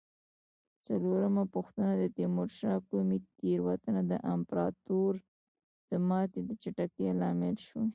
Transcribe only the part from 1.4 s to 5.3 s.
پوښتنه: د تیمورشاه کومې تېروتنه د امپراتورۍ